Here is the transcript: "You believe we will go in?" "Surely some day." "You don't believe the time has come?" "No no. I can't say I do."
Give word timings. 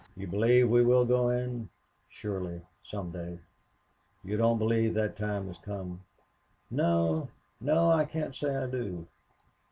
"You 0.15 0.25
believe 0.25 0.67
we 0.67 0.83
will 0.83 1.05
go 1.05 1.29
in?" 1.29 1.69
"Surely 2.09 2.59
some 2.83 3.11
day." 3.11 3.37
"You 4.23 4.35
don't 4.35 4.57
believe 4.57 4.95
the 4.95 5.09
time 5.09 5.45
has 5.45 5.59
come?" 5.59 6.01
"No 6.71 7.29
no. 7.59 7.87
I 7.91 8.05
can't 8.05 8.33
say 8.33 8.55
I 8.55 8.65
do." 8.65 9.05